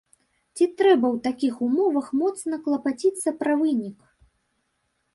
[0.55, 3.99] Ці трэба ў такіх умовах моцна клапаціцца пра вынік?